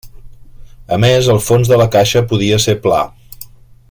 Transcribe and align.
A 0.97 0.99
més 1.03 1.29
el 1.35 1.43
fons 1.49 1.71
de 1.73 1.79
la 1.83 1.87
caixa 1.97 2.25
podia 2.33 2.61
ser 2.65 2.79
pla. 2.87 3.03